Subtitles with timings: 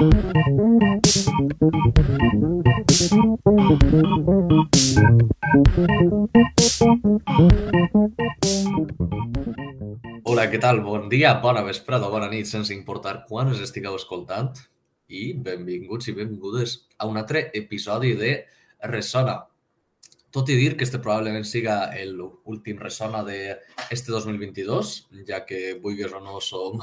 [0.00, 0.08] Hola,
[10.48, 10.80] què tal?
[10.80, 14.56] Bon dia, bona vesprada, bona nit, sense importar quan us estigueu escoltant.
[15.12, 18.48] I benvinguts i benvingudes a un altre episodi de
[18.88, 19.36] Ressona.
[20.32, 24.96] Tot i dir que este probablement siga l'últim Ressona d'este 2022,
[25.28, 26.80] ja que, vulguis o no, som,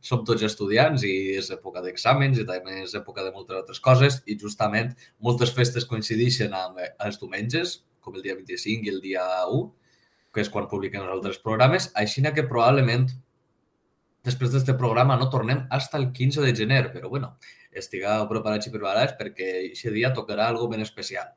[0.00, 4.20] som tots estudiants i és època d'exàmens i també és època de moltes altres coses
[4.26, 9.26] i justament moltes festes coincideixen amb els diumenges, com el dia 25 i el dia
[9.46, 9.68] 1,
[10.32, 13.08] que és quan publiquen els altres programes, així que probablement
[14.24, 17.34] després d'aquest programa no tornem fins el 15 de gener, però bueno,
[17.72, 21.32] estigueu preparats i preparats perquè aquest dia tocarà algo ben especial.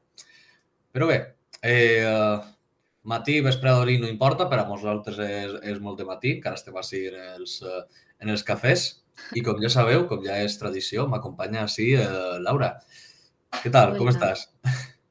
[0.94, 1.18] Però bé,
[1.62, 2.38] eh,
[3.04, 7.06] matí, vesprada no importa, per a nosaltres és, és molt de matí, encara estem així
[7.08, 7.62] els,
[8.24, 8.88] en els cafès,
[9.36, 12.08] i com ja sabeu, com ja és tradició, m'acompanya així eh,
[12.44, 12.76] Laura.
[13.62, 13.94] Què tal?
[13.94, 14.00] Hola.
[14.00, 14.48] Com estàs?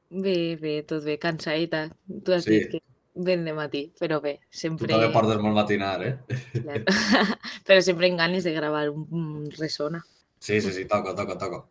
[0.09, 1.87] Bé, bé, tot bé, cansadita.
[2.07, 2.59] Tu has sí.
[2.59, 2.81] dit que
[3.15, 4.87] ben de matí, però bé, sempre...
[4.87, 6.13] Tu també portes molt matinar, eh?
[6.53, 6.83] Claro.
[7.67, 10.03] però sempre en ganes de gravar un ressona.
[10.39, 11.63] Sí, sí, sí, toca, toca, toca.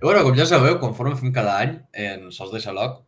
[0.00, 3.02] I bueno, com ja sabeu, conforme fem cada any en Sos de Xaloc,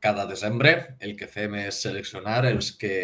[0.00, 2.96] cada desembre el que fem és seleccionar els que,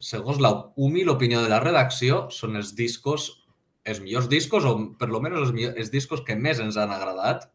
[0.00, 3.30] segons la humil opinió de la redacció, són els discos,
[3.84, 6.92] els millors discos, o per lo menys els, millors, els discos que més ens han
[6.94, 7.50] agradat,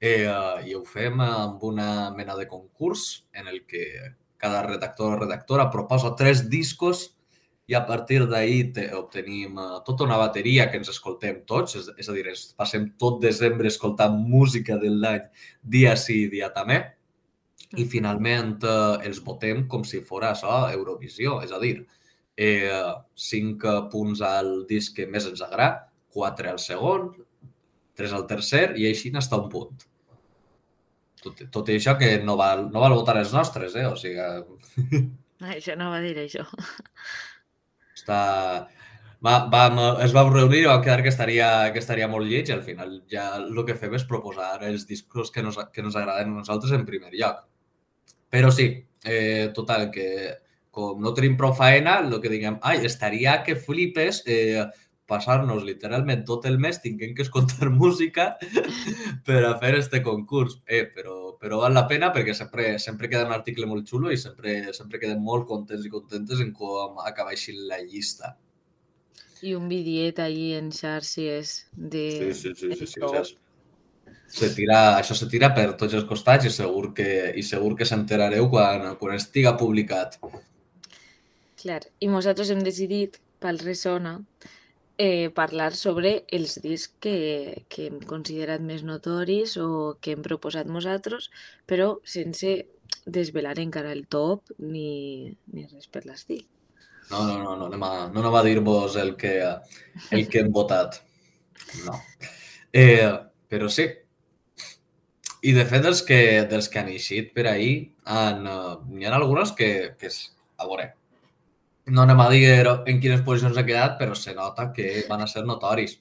[0.00, 0.30] Eh,
[0.70, 3.84] I ho fem amb una mena de concurs en el que
[4.38, 7.16] cada redactor o redactora proposa tres discos
[7.66, 12.08] i a partir d'ahir obtenim uh, tota una bateria que ens escoltem tots, és, és
[12.08, 15.26] a dir, ens passem tot desembre escoltant música de l'any
[15.60, 16.78] dia sí, dia també,
[17.76, 21.76] i finalment uh, els votem com si fos això Eurovisió, és a dir,
[22.38, 27.10] eh, cinc punts al disc que més ens agrada, quatre al segon,
[27.98, 29.86] tres al tercer i així n'està un punt.
[31.18, 33.86] Tot, tot i això que no val, no val votar els nostres, eh?
[33.90, 35.02] O sigui...
[35.54, 36.42] Això no va dir això.
[37.94, 38.18] Està...
[39.22, 42.54] Va, vam, es vam reunir i vam quedar que estaria, que estaria molt lleig i
[42.54, 46.30] al final ja el que fem és proposar els discos que nos, que nos agraden
[46.30, 47.40] a nosaltres en primer lloc.
[48.28, 48.68] Però sí,
[49.04, 50.08] eh, total, que
[50.70, 54.66] com no tenim prou faena, el que diguem, ai, estaria que flipes eh,
[55.08, 58.28] passar-nos literalment tot el mes tinguem que escoltar música
[59.26, 60.58] per a fer este concurs.
[60.66, 64.20] Eh, però, però val la pena perquè sempre, sempre queda un article molt xulo i
[64.20, 68.36] sempre, sempre quedem molt contents i contentes en com acaba així la llista.
[69.40, 72.06] I un bidiet ahí en xarxes de...
[72.10, 73.38] Sí, sí, sí, sí, sí, sí.
[74.28, 77.86] Se tira, això se tira per tots els costats i segur que, i segur que
[77.88, 80.18] s'enterareu quan, quan estiga publicat.
[81.58, 84.18] Clar, i nosaltres hem decidit pel Resona
[84.98, 90.68] eh, parlar sobre els discs que, que hem considerat més notoris o que hem proposat
[90.68, 91.30] nosaltres,
[91.66, 92.58] però sense
[93.06, 96.44] desvelar encara el top ni, ni res per l'estil.
[97.08, 99.38] No, no, no, no anem a, no anem a dir-vos el, que,
[100.12, 101.00] el que hem votat.
[101.86, 101.96] No.
[102.76, 103.08] Eh,
[103.48, 103.88] però sí.
[105.42, 107.74] I de fet, dels que, dels que han eixit per ahir,
[108.10, 109.68] han, uh, hi ha algunes que,
[109.98, 110.22] que és,
[110.58, 110.88] a veure,
[111.94, 115.28] no anem a dir en quines posicions ha quedat, però se nota que van a
[115.30, 115.96] ser notoris.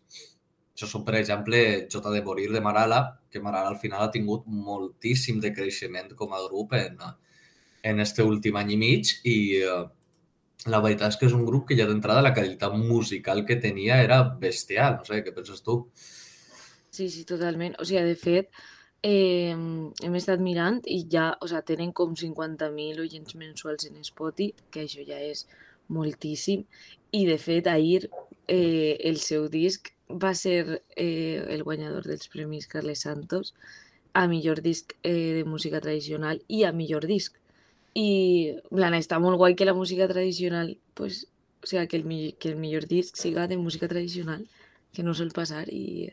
[0.74, 1.60] Això són, per exemple,
[1.92, 6.34] Jota de Morir de Marala, que Marala al final ha tingut moltíssim de creixement com
[6.34, 7.00] a grup en,
[7.84, 9.86] en este últim any i mig i uh,
[10.70, 14.02] la veritat és que és un grup que ja d'entrada la qualitat musical que tenia
[14.04, 15.00] era bestial.
[15.00, 15.80] No sé, què penses tu?
[16.92, 17.78] Sí, sí, totalment.
[17.80, 18.52] O sigui, de fet,
[19.08, 19.56] eh,
[20.04, 24.84] hem estat mirant i ja, o sigui, tenen com 50.000 oients mensuals en Spotify, que
[24.84, 25.46] això ja és
[25.94, 26.66] moltíssim
[27.16, 28.10] i de fet ahir
[28.48, 33.54] eh, el seu disc va ser eh, el guanyador dels Premis Carles Santos
[34.14, 37.36] a millor disc eh, de música tradicional i a millor disc.
[37.98, 41.26] I plan, està molt guai que la música tradicional, pues,
[41.64, 44.48] o sigui, que el, que el millor disc siga de música tradicional,
[44.94, 46.12] que no sol passar i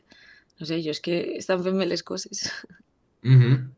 [0.61, 2.47] no sé, jo és que estan fent bé les coses.
[3.25, 3.75] Mm -hmm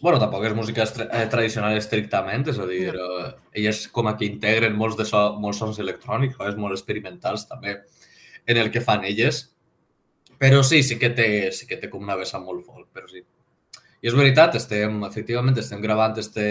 [0.00, 3.08] bueno, tampoc és música eh, tradicional estrictament, és a dir, no.
[3.20, 7.44] eh, elles com a que integren molts, de so, molts sons electrònics, és molt experimentals
[7.50, 7.76] també
[8.48, 9.42] en el que fan elles,
[10.40, 13.20] però sí, sí que té, sí que té com una vessant molt folk, però sí.
[14.00, 16.46] I és veritat, estem, efectivament, estem gravant este,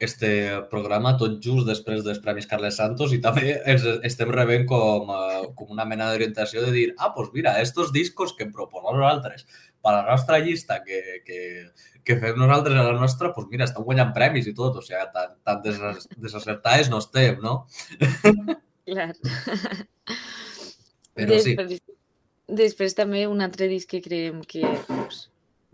[0.00, 0.30] este
[0.70, 5.44] programa tot just després dels Premis Carles Santos i també ens estem rebent com, eh,
[5.52, 9.44] com una mena d'orientació de dir, ah, doncs mira, estos discos que proponem nosaltres
[9.84, 11.38] per la nostra llista que, que,
[12.04, 15.02] que fem nosaltres a la nostra, doncs mira, estan guanyant premis i tot, o sigui,
[15.12, 17.58] tan, tan des, desacertades no estem, no?
[18.88, 19.10] Clar.
[21.14, 21.54] Però sí.
[22.64, 25.26] Després també un altre disc que creiem que pues,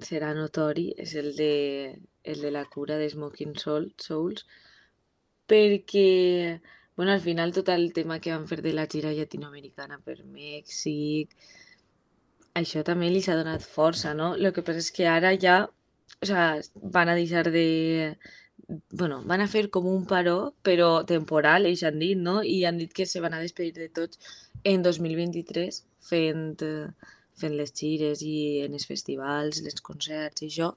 [0.07, 1.55] serà notori és el de,
[2.23, 4.45] el de la cura de Smoking Soul, Souls,
[5.51, 6.61] perquè
[7.01, 11.33] bueno, al final tot el tema que van fer de la gira llatinoamericana per Mèxic,
[12.55, 14.35] això també li s'ha donat força, no?
[14.35, 15.69] El que passa és que ara ja
[16.23, 18.19] o sea, van a deixar de...
[18.91, 22.41] Bueno, van a fer com un paró, però temporal, ells han dit, no?
[22.45, 24.21] I han dit que se van a despedir de tots
[24.63, 25.81] en 2023
[26.11, 26.45] fent,
[27.41, 28.37] fent les gires i
[28.67, 30.71] en els festivals, els concerts i això.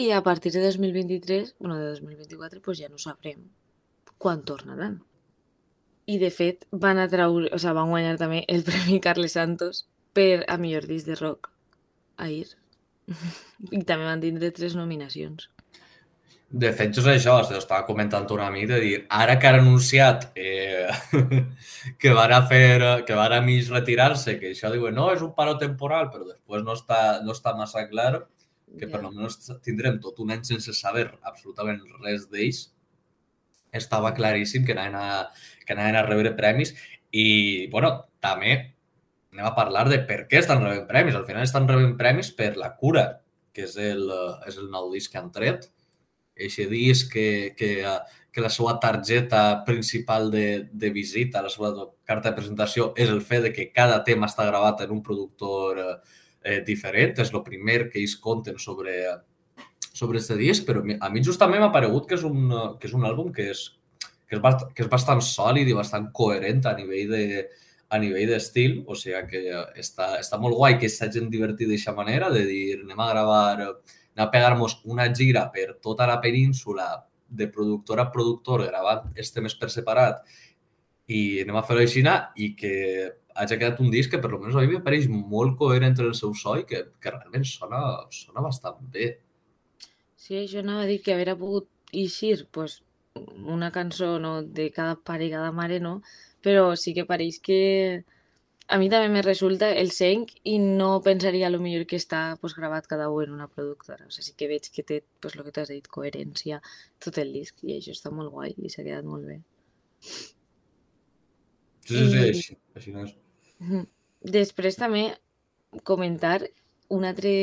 [0.00, 3.42] I a partir de 2023, bueno, de 2024, pues ja no sabrem
[4.16, 5.00] quan tornaran.
[6.06, 9.84] I de fet van a traure, o sea, van guanyar també el Premi Carles Santos
[10.16, 11.50] per a millor disc de rock
[12.16, 12.48] ahir.
[13.76, 15.48] I també van tindre tres nominacions.
[16.50, 20.88] De fet, jo això, estava comentant una mica, de dir, ara que han anunciat eh,
[22.02, 25.30] que van a fer, que van a mig retirar-se, que això diuen, no, és un
[25.36, 28.24] paro temporal, però després no està, no està massa clar,
[28.74, 28.90] que yeah.
[28.90, 32.64] per almenys tindrem tot un any sense saber absolutament res d'ells,
[33.70, 35.30] estava claríssim que anaven a,
[35.62, 36.74] que anaven a rebre premis
[37.14, 38.56] i, bueno, també
[39.32, 41.16] anem a parlar de per què estan rebent premis.
[41.16, 43.20] Al final estan rebent premis per La cura,
[43.54, 44.08] que és el,
[44.46, 45.68] és el nou disc que han tret.
[46.40, 47.70] Eixe disc que, que,
[48.32, 51.72] que la seva targeta principal de, de visita, la seva
[52.06, 55.82] carta de presentació, és el fet de que cada tema està gravat en un productor
[55.84, 57.18] eh, diferent.
[57.20, 58.96] És el primer que ells conten sobre,
[59.92, 62.48] sobre este disc, però a mi justament m'ha paregut que és un,
[62.80, 63.66] que és un àlbum que és,
[64.26, 67.24] que és, bast, que és bastant sòlid i bastant coherent a nivell de,
[67.90, 69.40] a nivell d'estil, o sigui que
[69.82, 74.26] està, està molt guai que s'hagin divertit d'aquesta manera, de dir anem a gravar, anem
[74.26, 76.86] a pegar-nos una gira per tota la península
[77.30, 80.22] de productor a productor gravant els temes per separat
[81.10, 82.02] i anem a fer-ho així
[82.36, 82.74] i que
[83.34, 86.34] hagi quedat un disc que per almenys a mi m'apareix molt coherent entre el seu
[86.34, 89.16] so i que, que realment sona, sona bastant bé.
[90.16, 92.82] Sí, això anava a dir que haver pogut eixir pues,
[93.14, 96.00] una cançó no, de cada pare i cada mare, no?
[96.44, 97.60] Però sí que pareix que
[98.70, 102.54] a mi també me resulta el seny i no pensaria lo millor que està pues,
[102.54, 104.06] gravat cada un en una productora.
[104.06, 106.60] O sigui, sí que veig que té, pues, el que t'has dit, coherència
[107.02, 109.40] tot el disc i això està molt guai i s'ha quedat molt bé.
[111.90, 113.16] Sí, sí, sí, així, així no és.
[114.38, 115.04] Després també
[115.82, 116.38] comentar
[116.94, 117.34] un altre,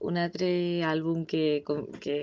[0.00, 0.48] un altre
[0.84, 1.64] àlbum que,
[2.00, 2.18] que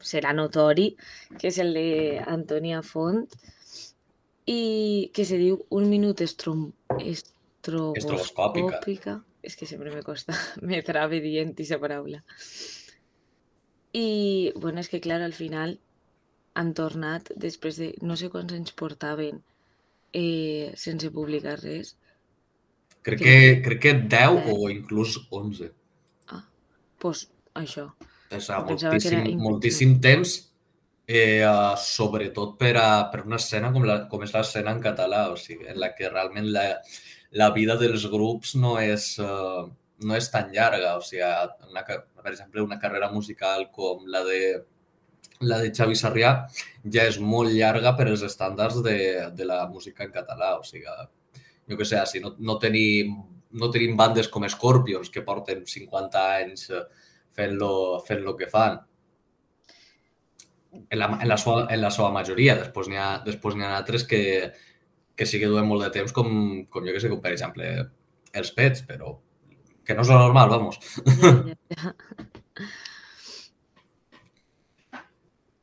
[0.00, 0.94] serà notori,
[1.36, 3.26] que és el d'Antònia Font,
[4.46, 6.72] i que se diu un minut estrom...
[7.00, 9.20] estroboscòpica.
[9.40, 10.34] És que sempre me costa,
[10.68, 12.20] me trave dient aquesta paraula.
[13.96, 15.78] I, bueno, és que, clar, al final
[16.60, 19.40] han tornat, després de no sé quants anys portaven
[20.12, 21.96] eh, sense publicar res.
[23.06, 24.52] Crec que, crec que 10 eh?
[24.52, 25.72] o inclús 11.
[26.28, 27.88] Ah, doncs pues, això.
[28.30, 30.49] És moltíssim, moltíssim temps
[31.10, 35.24] eh, uh, sobretot per, a, per una escena com, la, com és l'escena en català,
[35.32, 36.66] o sigui, en la que realment la,
[37.40, 39.64] la vida dels grups no és, uh,
[40.06, 40.92] no és tan llarga.
[41.00, 41.26] O sigui,
[41.66, 44.42] una, per exemple, una carrera musical com la de,
[45.50, 46.30] la de Xavi Sarrià
[46.94, 48.98] ja és molt llarga per als estàndards de,
[49.34, 50.52] de la música en català.
[50.60, 50.94] O sigui,
[51.66, 53.16] jo què sé, si no, no, tenim,
[53.58, 56.70] no tenim bandes com Scorpions que porten 50 anys
[57.34, 57.72] fent-lo
[58.06, 58.78] fent lo que fan
[60.72, 62.56] en la, en la, seva, en la seva majoria.
[62.60, 64.22] Després n'hi ha, després ha altres que,
[65.16, 66.30] que sí que duen molt de temps, com,
[66.70, 67.72] com jo que sé, com per exemple
[68.40, 69.16] els pets, però
[69.86, 70.78] que no és normal, vamos.
[71.20, 71.34] Ja,
[71.74, 71.94] ja.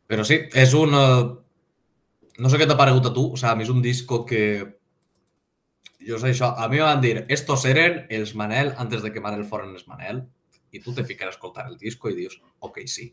[0.08, 0.96] Però sí, és un...
[0.96, 1.36] Uh,
[2.38, 4.42] no sé què t'ha paregut a tu, o sigui, a mi és un disco que...
[6.08, 9.44] Jo sé això, a mi van dir, estos eren els Manel antes de que Manel
[9.50, 10.22] foren els Manel,
[10.72, 13.10] i tu te fiques a escoltar el disco i dius, ok, sí,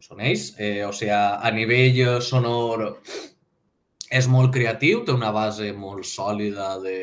[0.00, 0.54] són.
[0.58, 2.88] Eh, o sigui, a nivell sonor
[4.10, 6.96] és molt creatiu, té una base molt sòlida de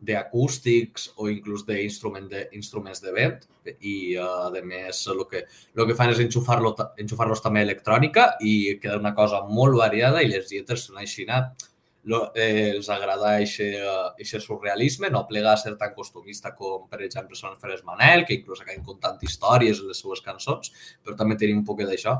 [0.00, 3.42] d'acústics o inclús d'instruments de, instruments de vent
[3.84, 5.42] i uh, a més el que,
[5.76, 10.30] el que fan és enxufar-los enxufar també electrònica i queda una cosa molt variada i
[10.32, 11.28] les lletres són així
[12.04, 17.36] lo, eh, els agrada aquest surrealisme, no plega a ser tan costumista com, per exemple,
[17.36, 20.72] són Feres Manel, que inclús acaben contant històries en les seues cançons,
[21.04, 22.16] però també tenim un poc d'això.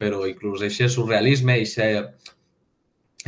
[0.00, 2.30] Però inclús aquest surrealisme, aquest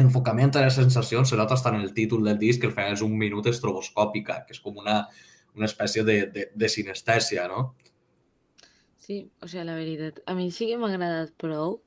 [0.01, 3.03] enfocament a les sensacions se nota en el títol del disc, que al final és
[3.05, 5.03] un minut estroboscòpica, que és com una,
[5.55, 7.75] una espècie de, de, de sinestèsia, no?
[8.97, 11.83] Sí, o sigui, la veritat, a mi sí que m'ha agradat prou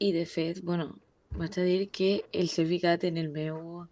[0.00, 0.96] i, de fet, bueno,
[1.36, 3.86] vaig a dir que els he ficat en el meu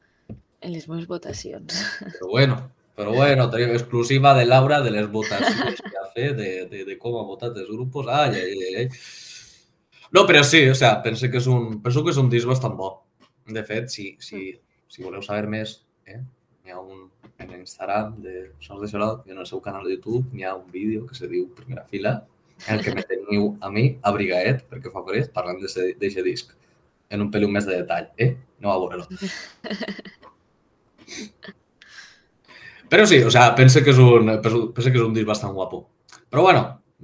[0.60, 1.78] en les meves votacions.
[2.18, 2.58] Però bueno,
[2.98, 6.96] Però bueno, tenim exclusiva de Laura de les votacions que ha fet, de, de, de
[6.98, 8.08] com ha votat els grups.
[8.10, 8.86] Ai, ai, ai.
[10.10, 12.74] No, però sí, o sea, penso que és un, penso que és un disc bastant
[12.74, 12.88] bo.
[13.46, 14.50] De fet, si, si,
[14.90, 15.76] si voleu saber més,
[16.10, 16.18] eh,
[16.66, 17.06] hi ha un,
[17.38, 20.56] en Instagram de Sons de Xarot i en el seu canal de YouTube hi ha
[20.58, 22.16] un vídeo que se diu Primera Fila
[22.66, 26.50] en el que me teniu a mi a Brigaet, perquè fa parlant d'aquest disc
[27.10, 28.36] en un peliu més de detall, eh?
[28.60, 29.06] No a veure-lo.
[32.88, 35.82] Però sí, o sea, pense que és un, pense que és un disc bastant guapo.
[36.32, 36.62] Però bueno,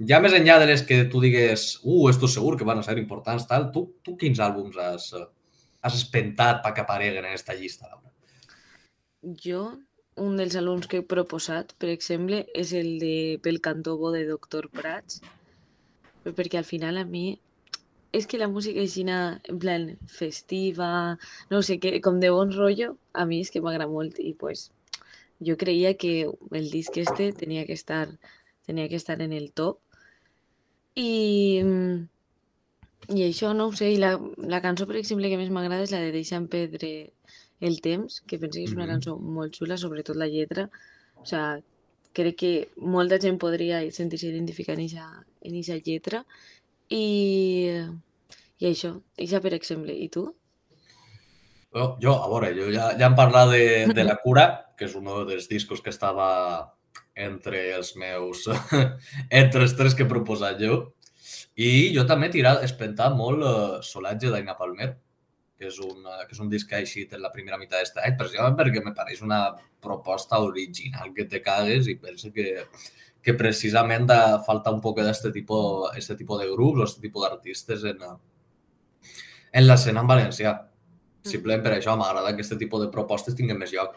[0.09, 2.97] ja més enllà de les que tu digues, uh, esto segur que van a ser
[3.01, 5.11] importants, tal, tu, tu quins àlbums has,
[5.85, 8.11] has espentat perquè apareguen en aquesta llista, Laura?
[9.45, 9.63] Jo,
[10.25, 14.25] un dels àlbums que he proposat, per exemple, és el de Pel cantó bo de
[14.29, 15.21] Doctor Prats,
[16.25, 17.27] perquè al final a mi
[18.15, 19.19] és que la música aixina,
[19.51, 19.87] en plan,
[20.19, 20.89] festiva,
[21.51, 24.69] no sé, que, com de bon rotllo, a mi és que m'agrada molt i pues
[25.45, 26.13] jo creia que
[26.61, 28.07] el disc este tenia que estar,
[28.67, 29.81] tenia que estar en el top.
[30.95, 31.11] I,
[33.11, 35.93] i això, no ho sé, i la, la cançó, per exemple, que més m'agrada és
[35.95, 36.95] la de Deixa'm perdre
[37.61, 40.69] el temps, que penso que és una cançó molt xula, sobretot la lletra.
[41.21, 41.59] O sea,
[42.15, 46.25] crec que molta gent podria sentir-se identificar en aquesta lletra.
[46.93, 47.71] I,
[48.61, 49.95] i això, això per exemple.
[49.95, 50.27] I tu?
[51.75, 53.65] Jo, jo, a veure, jo ja, ja hem parlat de,
[53.95, 54.47] de La Cura,
[54.79, 56.29] que és un dels discos que estava
[57.15, 58.45] entre els meus...
[59.43, 60.83] entre els tres que he proposat jo.
[61.55, 64.91] I jo també he tirat, espentat molt uh, Solatge d'Aina Palmer,
[65.59, 67.79] que és, un, uh, que és un disc que ha eixit en la primera meitat
[67.79, 69.41] d'aquest any, precisament perquè me pareix una
[69.83, 72.65] proposta original que te cagues i penso que,
[73.25, 77.25] que precisament de, falta un poc d'aquest tipus, este tipus de grups o aquest tipus
[77.25, 78.03] d'artistes en,
[79.53, 80.55] en l'escena en valencià.
[81.25, 83.97] Simplement per això m'agrada que aquest tipus de propostes tinguin més lloc.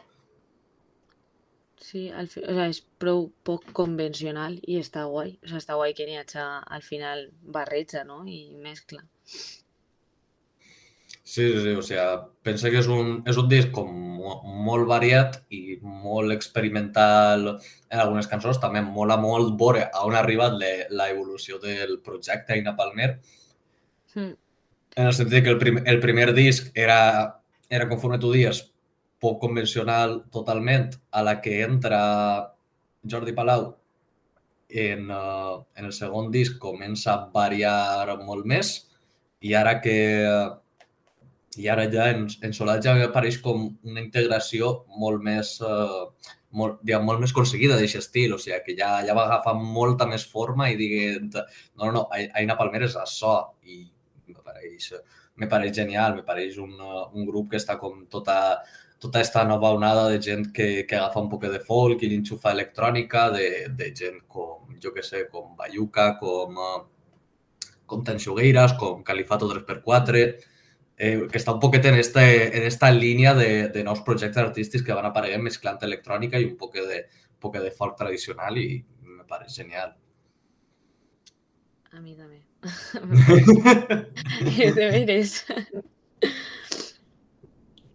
[1.87, 5.35] Sí, al fi, o sea, és prou poc convencional i està guai.
[5.43, 6.43] O sea, està guai que n'hi hagi
[6.77, 8.23] al final barreja, no?
[8.27, 9.03] I mescla.
[11.27, 12.03] Sí, sí, sí, o sigui,
[12.47, 13.91] pensa que és un, és un disc com
[14.67, 20.23] molt variat i molt experimental en algunes cançons, també mola molt veure a on ha
[20.23, 23.17] arribat l'evolució del projecte Aina Palmer.
[24.15, 24.35] Mm
[24.97, 28.63] en el sentit que el, prim, el primer disc era, era, conforme tu dies,
[29.21, 31.99] poc convencional totalment, a la que entra
[33.05, 33.67] Jordi Palau
[34.69, 38.73] en, uh, en el segon disc comença a variar molt més.
[39.45, 39.97] I ara que
[41.57, 44.71] i ara ja en, en Solatge apareix com una integració
[45.01, 46.07] molt més, uh,
[46.57, 50.07] molt, diguem, molt més aconseguida d'aquest estil, o sigui, que ja, ja va agafar molta
[50.09, 53.85] més forma i diguent, no, no, no, Aina Palmer és açò i
[54.47, 54.91] pareix,
[55.35, 56.75] me pareix genial, me pareix un,
[57.13, 58.37] un grup que està com tota,
[58.99, 62.53] tota aquesta nova onada de gent que, que agafa un poc de folk i l'inxufa
[62.55, 63.47] electrònica, de,
[63.77, 66.61] de gent com, jo que sé, com Bayuca, com,
[67.85, 70.27] com Tenxugueiras, com Califato 3x4,
[70.97, 74.83] eh, que està un poquet en esta, en esta línia de, de nous projectes artístics
[74.83, 78.83] que van apareguent mesclant electrònica i un poc de, un poc de folk tradicional i
[79.05, 79.93] me pareix genial.
[81.93, 82.41] A mi també.
[84.77, 85.45] de veres.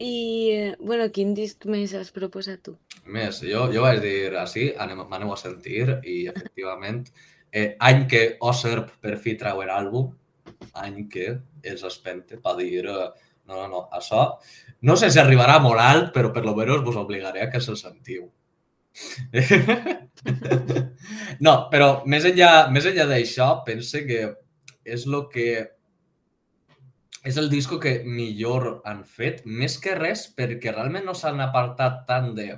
[0.03, 2.73] I, bueno, quin disc més has proposat tu?
[3.07, 7.05] Més, jo, jo vaig dir així, m'aneu a sentir i efectivament
[7.53, 10.11] eh, any que Oserp per fi trau àlbum,
[10.85, 11.27] any que
[11.63, 13.09] els espente per dir no,
[13.51, 14.29] no, no, això
[14.89, 17.79] no sé si arribarà molt alt, però per lo menos vos obligaré a que se'l
[17.81, 18.31] sentiu.
[21.47, 24.27] no, però més enllà, més enllà d'això, pense que
[24.85, 25.49] és el que
[27.23, 32.01] és el disco que millor han fet, més que res perquè realment no s'han apartat
[32.09, 32.49] tant de,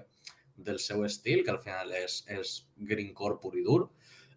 [0.57, 2.55] del seu estil, que al final és, és
[2.89, 3.83] greencore pur i dur,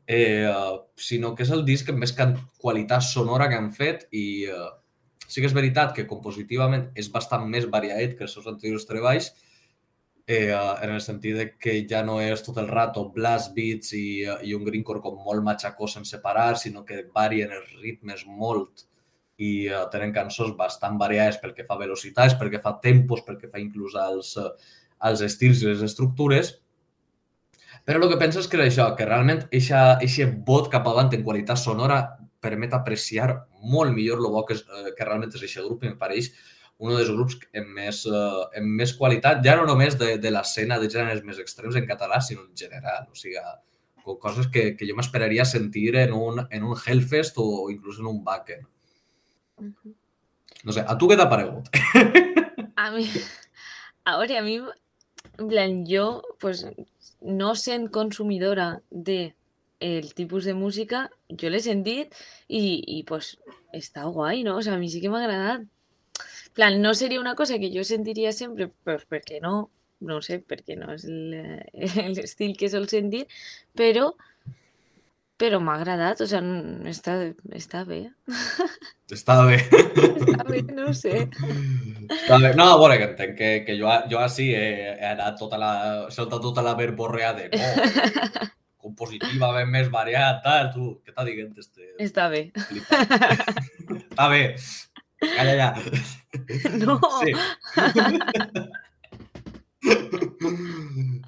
[0.08, 0.50] eh,
[0.96, 2.16] sinó que és el disc amb més
[2.58, 4.70] qualitat sonora que han fet i eh,
[5.28, 9.34] sí que és veritat que compositivament és bastant més variat que els seus anteriors treballs,
[10.28, 14.24] eh, en el sentit de que ja no és tot el rato blast beats i,
[14.44, 18.88] i un greencore com molt matxacó sense parar, sinó que varien els ritmes molt
[19.38, 23.38] i uh, tenen cançons bastant variades pel que fa velocitats, pel que fa tempos, pel
[23.38, 24.50] que fa inclús als, uh,
[25.10, 26.56] als estils i les estructures.
[27.88, 31.60] Però el que penso és que això, que realment aquest vot cap avant en qualitat
[31.62, 32.02] sonora
[32.44, 33.30] permet apreciar
[33.64, 36.28] molt millor el bo que, és, uh, que realment és aquest grup i em pareix
[36.84, 40.78] un dels grups amb més, uh, amb més qualitat, ja no només de, de l'escena
[40.82, 43.08] de gèneres més extrems en català, sinó en general.
[43.10, 43.40] O sigui,
[44.22, 48.24] coses que, que jo m'esperaria sentir en un, en un Hellfest o inclús en un
[49.84, 49.96] -huh.
[50.64, 51.70] No sé, a tu què t'ha paregut?
[52.78, 53.10] A mi,
[54.06, 54.58] a veure, a mi,
[55.40, 56.66] en plan, jo, pues,
[57.22, 59.36] no sent consumidora de
[59.80, 62.16] el tipus de música, jo l'he sentit
[62.48, 62.62] i,
[62.98, 63.36] i pues,
[63.74, 64.58] està guai, no?
[64.58, 65.68] O sea, a mi sí que m'ha agradat.
[66.54, 69.70] plan, no seria una cosa que jo sentiria sempre, pues, perquè no,
[70.00, 73.28] no sé, perquè no és l'estil que sol sentir,
[73.78, 74.16] però
[75.38, 77.16] però m'ha agradat, o sigui, està,
[77.58, 78.08] està bé.
[79.08, 79.56] Està bé.
[79.72, 81.14] està bé, no sé.
[82.12, 82.50] Està bé.
[82.60, 84.66] No, veure, que entenc que, que jo, jo així he,
[84.98, 85.70] he anat tota la,
[86.12, 87.70] soltat tota la verborrea de no,
[88.84, 91.88] compositiva, ben més variat, tal, tu, què t'ha dient este?
[92.04, 92.42] Està bé.
[93.96, 94.44] està bé.
[95.24, 95.70] Calla ja.
[96.84, 97.00] No.
[97.24, 97.32] Sí.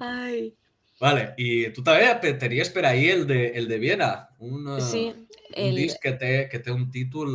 [0.04, 0.52] Ai.
[1.00, 4.10] Vale, i tu també tenies per ahir el de, el de Viena,
[4.44, 5.06] un, sí,
[5.54, 5.70] el...
[5.70, 7.30] un disc que té, que té un títol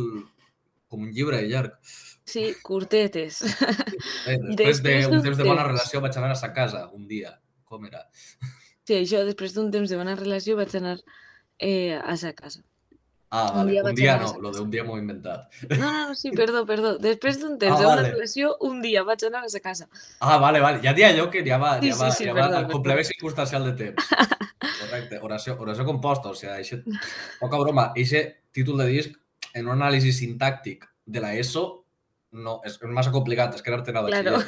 [0.86, 1.74] com un llibre llarg.
[2.26, 3.42] Sí, curtetes.
[4.26, 7.30] Eh, després d'un de, temps de bona relació vaig anar a sa casa un dia.
[7.66, 8.00] Com era?
[8.86, 10.96] Sí, això, després d'un temps de bona relació vaig anar
[11.62, 12.64] eh, a sa casa.
[13.28, 13.62] Ah, vale.
[13.64, 15.50] Un dia, un dia no, lo d'un dia m'ho he inventat.
[15.70, 16.94] No, no, no, sí, perdó, perdó.
[17.08, 18.12] Després d'un temps ah, d'una vale.
[18.14, 19.88] relació, un dia vaig anar a sa casa.
[20.20, 20.80] Ah, vale, vale.
[20.84, 22.70] Ja dia allò que ja va, sí, ja va, sí, sí, ja perdó, va el
[22.70, 24.12] complement circunstancial de temps.
[24.80, 25.18] Correcte.
[25.26, 26.82] Oració, oració composta, o sigui, eixe,
[27.42, 28.22] poca broma, eixe
[28.54, 29.18] títol de disc
[29.56, 31.66] en un anàlisi sintàctic de la ESO
[32.36, 34.40] no, és massa complicat, és quedar-te a claro.
[34.40, 34.46] eh?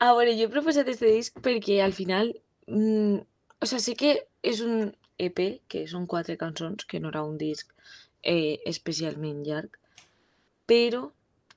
[0.00, 2.32] A veure, jo he proposat este disc perquè al final,
[2.68, 3.20] mmm,
[3.60, 7.38] o sea, sé que és un EP, que són quatre cançons, que no era un
[7.38, 7.70] disc
[8.22, 9.78] eh, especialment llarg,
[10.66, 11.08] però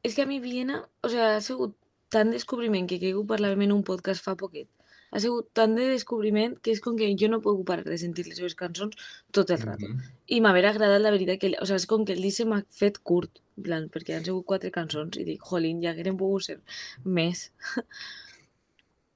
[0.04, 1.76] és que a mi Viena, o sigui, ha sigut
[2.14, 4.70] tant descobriment que crec que ho parlàvem en un podcast fa poquet,
[5.12, 8.26] ha sigut tant de descobriment que és com que jo no puc parar de sentir
[8.28, 8.96] les seves cançons
[9.36, 9.88] tot el rato.
[9.88, 10.14] Mm -hmm.
[10.36, 13.00] I m'haver agradat la veritat que, o sigui, és com que el disc m'ha fet
[13.10, 16.60] curt, plan, perquè han sigut quatre cançons i dic, jolín, ja hagueren pogut ser
[17.04, 17.52] més.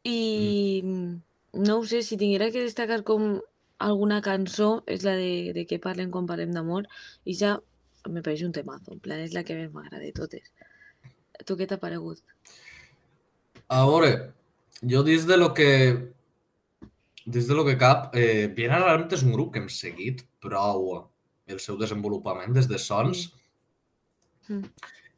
[0.03, 1.21] I mm.
[1.67, 3.41] no ho sé, si tinguera que destacar com
[3.87, 6.87] alguna cançó és la de, de què parlen quan parlem d'amor
[7.25, 7.57] i ja
[8.09, 10.49] me pareix un temazo, en plan és la que més m'agrada de totes.
[11.45, 12.21] Tu què t'ha paregut?
[13.71, 14.11] A veure,
[14.93, 15.71] jo dins de lo que
[17.25, 20.89] des de lo que cap, eh, Viena realment és un grup que hem seguit prou
[21.47, 23.27] el seu desenvolupament des de sons
[24.49, 24.63] mm.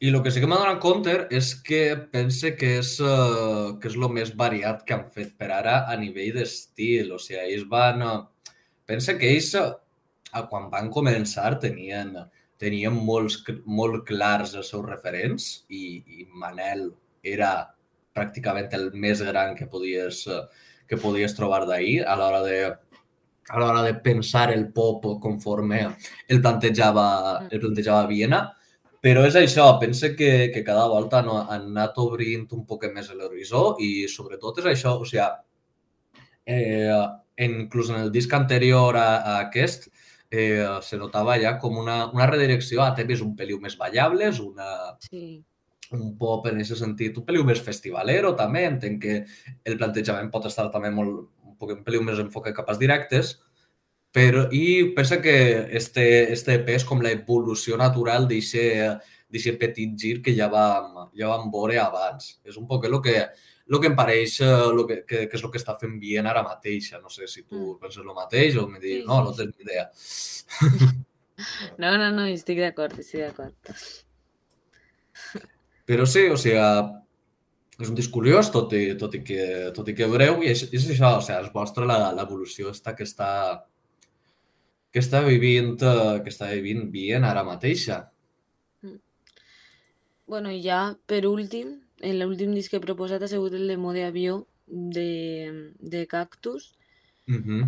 [0.04, 3.88] i el que sí que m'ha donat compte és que pense que és, uh, que
[3.88, 7.14] és el més variat que han fet per ara a nivell d'estil.
[7.16, 8.04] O sigui, ells van...
[8.04, 8.22] Uh,
[8.90, 12.16] Pensa que ells, eh, quan van començar, tenien,
[12.60, 15.86] tenien molts, molt clars els seus referents i,
[16.20, 16.90] i Manel
[17.24, 17.54] era
[18.14, 20.24] pràcticament el més gran que podies,
[20.88, 22.58] que podies trobar d'ahir a l'hora de,
[23.50, 25.82] a l'hora de pensar el pop conforme
[26.28, 28.44] el plantejava, el plantejava Viena.
[29.04, 33.10] Però és això, pense que, que cada volta no, han anat obrint un poc més
[33.12, 35.26] l'horitzó i sobretot és això, o sigui,
[36.48, 37.02] eh,
[37.38, 39.90] inclús en el disc anterior a, a aquest,
[40.30, 44.98] eh, se notava ja com una, una redirecció a temes un peliu més ballables, una,
[45.06, 45.38] sí.
[45.94, 49.18] un pop en aquest sentit, un peliu més festivalero també, entenc que
[49.70, 53.36] el plantejament pot estar també molt, un poc un peliu més enfocat cap als directes,
[54.14, 55.36] però, i pensa que
[55.74, 61.48] este, este EP és com l'evolució natural d'aquest petit gir que ja vam, ja vam
[61.54, 62.36] veure abans.
[62.46, 63.24] És un poc el que,
[63.70, 66.44] el que em pareix el que, que, que és el que està fent bien ara
[66.46, 67.00] mateixa.
[67.02, 67.80] No sé si tu mm.
[67.82, 69.90] penses el mateix o em dius, sí, no, no tens ni idea.
[71.82, 73.72] No, no, no, estic d'acord, estic d'acord.
[75.90, 76.62] Però sí, o sigui,
[77.82, 79.46] és un disc curiós, tot i, tot i, que,
[79.76, 83.08] tot i que breu, i és, és això, o sigui, es mostra l'evolució esta que
[83.08, 83.32] està,
[84.94, 88.04] que està vivint, que està vivint bien ara mateixa.
[88.86, 89.00] Mm.
[90.30, 91.80] Bueno, i ja, per últim,
[92.12, 96.76] l'últim disc que he proposat ha sigut el de Mode Avió de, de Cactus,
[97.28, 97.64] uh -huh.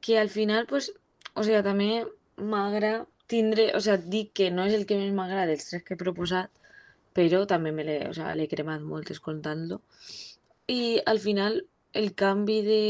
[0.00, 0.92] que al final, pues,
[1.34, 5.46] o sigui, també m'agrada tindre, o sigui, dic que no és el que més m'agrada
[5.46, 6.50] dels tres que he proposat,
[7.14, 9.80] però també me l'he o sigui, cremat molt escoltant-lo.
[10.68, 12.84] I al final, el canvi de,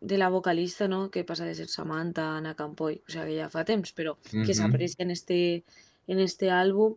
[0.00, 1.10] de la vocalista, no?
[1.10, 4.12] que passa de ser Samantha a Anna Campoy, o sigui, que ja fa temps, però
[4.12, 4.46] uh -huh.
[4.46, 5.64] que s'aprecia en este,
[6.06, 6.96] en este àlbum,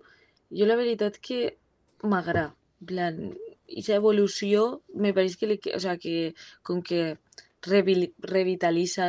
[0.52, 1.58] jo la veritat que
[2.04, 2.56] m'agrada.
[2.86, 3.38] plan,
[3.68, 6.34] esa evolució me pareix que, li, o sea, que
[6.66, 7.18] com que
[7.62, 9.06] revitalitza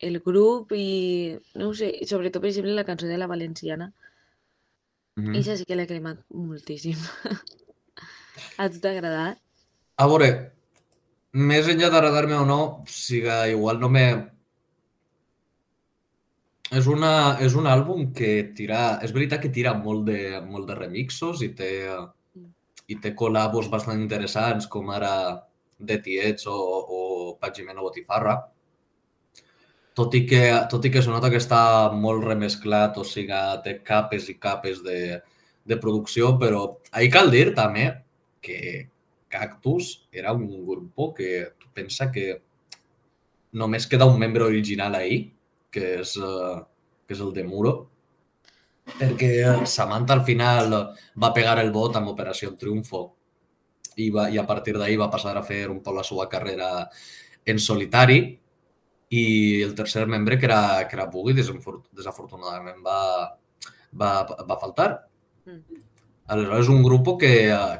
[0.00, 3.92] el grup i no ho sé, sobretot per exemple la cançó de la Valenciana
[5.16, 5.56] mm -hmm.
[5.58, 6.96] Sí que l'he cremat moltíssim.
[8.58, 9.38] A tu t'ha agradat?
[9.96, 10.28] A veure,
[11.32, 14.04] més enllà d'agradar-me o no, siga igual no me...
[16.72, 18.98] És, una, és un àlbum que tira...
[19.04, 21.72] És veritat que tira molt de, molt de remixos i té,
[22.88, 25.12] i té col·labos bastant interessants, com ara
[25.78, 27.00] de Tiets o, o
[27.42, 28.38] Pagimeno Botifarra.
[29.92, 30.40] Tot i, que,
[30.72, 34.80] tot i que es nota que està molt remesclat, o sigui, té capes i capes
[34.86, 35.18] de,
[35.68, 36.64] de producció, però
[36.96, 37.90] ahir cal dir també
[38.40, 38.88] que
[39.32, 42.40] Cactus era un grup que pensa que
[43.52, 45.26] només queda un membre original ahir,
[45.72, 46.60] que és, uh,
[47.06, 47.72] que és el de Muro,
[48.98, 49.32] perquè
[49.70, 50.72] Samantha al final
[51.22, 53.02] va pegar el vot amb Operació Triunfo
[53.96, 56.70] i, va, i a partir d'ahir va passar a fer un poc la seva carrera
[57.46, 58.20] en solitari
[59.12, 59.24] i
[59.62, 63.00] el tercer membre, que era, que era Bugui, desafortunadament va,
[63.92, 64.12] va,
[64.48, 64.88] va faltar.
[65.44, 65.82] Mm.
[66.32, 67.32] Aleshores, un grup que,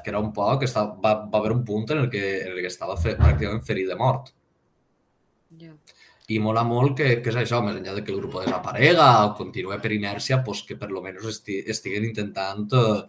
[0.05, 2.53] que era un poc, que estava, va, va haver un punt en el que, en
[2.53, 4.29] el que estava fe, pràcticament ferit de mort.
[5.57, 5.73] Yeah.
[6.31, 9.33] I mola molt que, que és això, més enllà de que el grup desaparega o
[9.39, 13.01] continue per inèrcia, pues que per lo menos esti, estiguen intentant uh,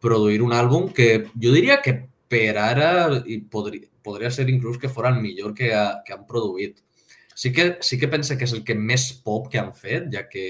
[0.00, 1.98] produir un àlbum que jo diria que
[2.28, 2.88] per ara
[3.28, 6.80] i podria, podria ser inclús que fora el millor que, ha, que han produït.
[7.34, 10.24] Sí que, sí que pense que és el que més pop que han fet, ja
[10.30, 10.44] que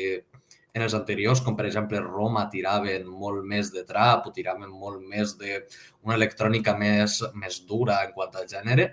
[0.74, 5.02] en els anteriors, com per exemple Roma, tiraven molt més de trap o tiraven molt
[5.06, 8.90] més d'una electrònica més, més dura en quant al gènere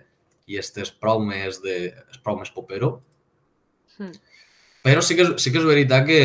[0.50, 2.96] i este és prou més, de, és prou més popero.
[4.00, 4.14] Mm.
[4.82, 6.22] Però sí que, sí que és veritat que,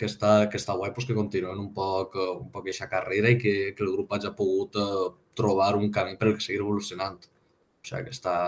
[0.00, 3.36] que, està, que està guai pues, que continuen un poc, un poc aquesta carrera i
[3.40, 7.18] que, que el grup hagi pogut uh, trobar un camí per seguir evolucionant.
[7.20, 8.38] O sigui, que està,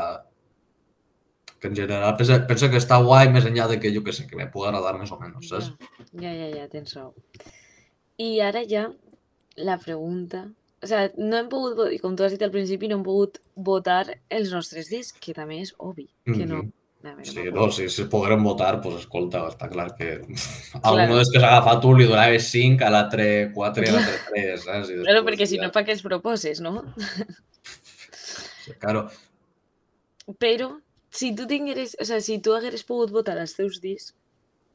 [1.60, 4.24] que en general penso, penso que està guai més enllà de que jo que sé,
[4.30, 5.74] que me pugui agradar més o menys, saps?
[6.14, 7.12] Ja, ja, ja, tens raó.
[8.16, 8.88] I ara ja
[9.60, 10.46] la pregunta...
[10.80, 14.04] O sigui, no hem pogut, com tu has dit al principi, no hem pogut votar
[14.32, 16.62] els nostres discs, que també és obvi, que no.
[16.62, 16.76] Mm -hmm.
[17.22, 20.08] Sí, no, si, si poguérem votar, doncs pues, escolta, està clar que
[20.76, 21.06] a claro.
[21.06, 24.18] uno dels que s'ha agafat tu li donaves 5, a l'altre 4 i a l'altre
[24.28, 24.90] 3, saps?
[24.92, 26.74] I claro, perquè si no, pa què es proposes, no?
[28.12, 29.06] Sí, claro.
[30.44, 30.68] Però,
[31.08, 34.12] si tu tingueres, o sea, si tu hagueres pogut votar els teus discs,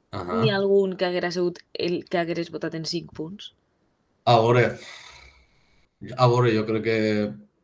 [0.10, 0.42] uh -huh.
[0.42, 3.54] n'hi ha algun que haguera sigut el que hagueres votat en 5 punts?
[4.26, 4.80] A veure,
[6.16, 7.00] a veure, jo crec que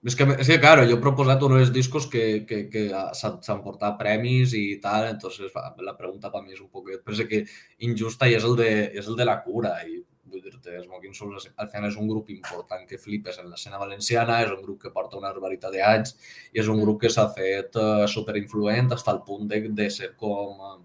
[0.01, 3.99] és que, és que claro, jo he proposat uns discos que, que, que s'han portat
[3.99, 7.43] premis i tal, entonces la pregunta per mi és un poquet, però és que
[7.86, 9.99] injusta i és el de, és el de la cura i
[10.32, 14.39] vull dir-te, Smoking Souls al final és un grup important que flipes en l'escena valenciana,
[14.45, 16.15] és un grup que porta una barbaritat d'anys
[16.56, 20.13] i és un grup que s'ha fet uh, superinfluent fins al punt de, de ser
[20.17, 20.80] com,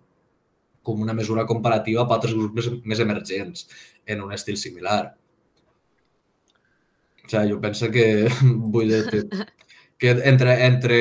[0.82, 3.68] com una mesura comparativa per altres grups més, més emergents
[4.06, 5.14] en un estil similar.
[7.26, 8.06] O sigui, jo penso que,
[8.74, 9.24] vull dir,
[9.98, 10.98] que entre, entre,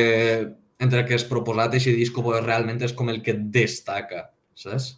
[0.82, 4.96] entre que és proposat aquest disc pues, realment és com el que destaca, saps?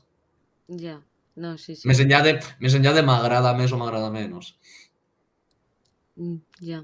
[0.80, 0.98] Ja,
[1.36, 1.88] no, sí, sí.
[1.90, 4.54] Més enllà de, més enllà de m'agrada més o m'agrada menys.
[6.16, 6.82] Mm, ja.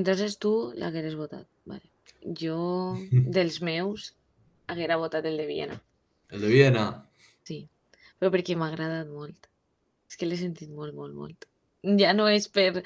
[0.00, 1.44] Entonces tu l'hagueres votat.
[1.68, 1.84] Vale.
[2.40, 2.96] Jo,
[3.36, 4.14] dels meus,
[4.72, 5.76] haguera votat el de Viena.
[6.32, 6.88] El de Viena?
[7.44, 7.62] Sí,
[8.16, 9.50] però perquè m'ha agradat molt.
[10.10, 11.50] És que l'he sentit molt, molt, molt
[11.82, 12.82] ja no és per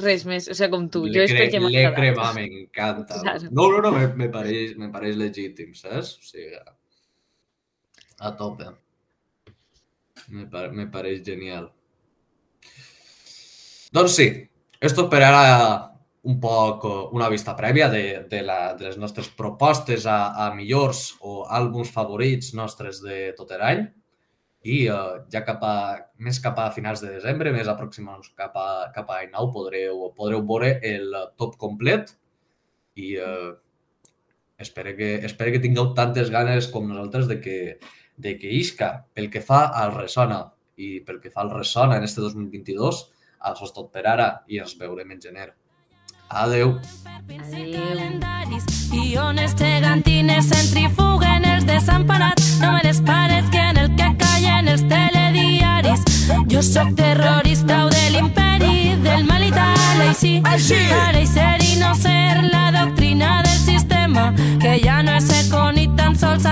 [0.00, 1.96] res més, o sigui, com tu, jo és perquè m'ha agradat.
[1.98, 3.20] crema, m'encanta.
[3.22, 3.50] Claro.
[3.50, 6.16] No, no, no, me, me, pareix, me pareix legítim, saps?
[6.18, 6.58] O sigui,
[8.18, 8.72] a tope.
[10.28, 11.68] Me, pare, me pareix genial.
[13.94, 14.28] Doncs sí,
[14.82, 15.42] esto per ara
[16.24, 21.10] un poc una vista prèvia de, de, la, de les nostres propostes a, a millors
[21.20, 23.84] o àlbums favorits nostres de tot l'any
[24.64, 25.74] i uh, ja cap a,
[26.24, 30.44] més cap a finals de desembre, més aproximant cap a, cap a nou, podreu, podreu
[30.48, 32.14] veure el top complet
[32.96, 33.52] i uh,
[34.56, 37.58] espero, que, espero que tingueu tantes ganes com nosaltres de que,
[38.16, 40.40] de que isca pel que fa al Resona
[40.80, 43.04] i pel que fa al Resona en este 2022,
[43.44, 45.50] això és tot per ara i ens veurem en gener.
[46.32, 46.78] Adeu.
[47.28, 48.90] Adeu gratis.
[48.90, 54.68] Guiones de gantines centrifuguen els desemparats, no me les pares que en el que callen
[54.68, 56.00] els telediaris.
[56.48, 60.40] Jo sóc terrorista o de l'imperi, del mal i tal, així.
[60.44, 60.78] Així!
[60.90, 66.16] Pareixer i no ser la doctrina del sistema, que ja no és econ i tan
[66.16, 66.46] sols